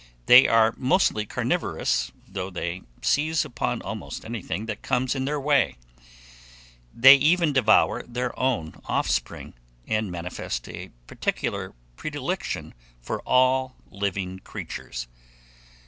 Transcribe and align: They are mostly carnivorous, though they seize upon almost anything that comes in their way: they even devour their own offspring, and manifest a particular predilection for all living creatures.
They 0.25 0.47
are 0.47 0.73
mostly 0.77 1.27
carnivorous, 1.27 2.11
though 2.27 2.49
they 2.49 2.81
seize 3.03 3.45
upon 3.45 3.83
almost 3.83 4.25
anything 4.25 4.65
that 4.65 4.81
comes 4.81 5.13
in 5.13 5.25
their 5.25 5.39
way: 5.39 5.77
they 6.91 7.13
even 7.17 7.53
devour 7.53 8.01
their 8.01 8.33
own 8.39 8.81
offspring, 8.85 9.53
and 9.87 10.09
manifest 10.09 10.67
a 10.67 10.89
particular 11.05 11.75
predilection 11.97 12.73
for 12.99 13.21
all 13.27 13.75
living 13.91 14.39
creatures. 14.39 15.05